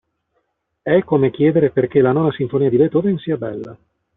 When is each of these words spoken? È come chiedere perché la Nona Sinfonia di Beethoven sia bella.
È 0.81 1.03
come 1.03 1.29
chiedere 1.29 1.69
perché 1.69 2.01
la 2.01 2.11
Nona 2.11 2.31
Sinfonia 2.31 2.71
di 2.71 2.77
Beethoven 2.77 3.19
sia 3.19 3.37
bella. 3.37 3.77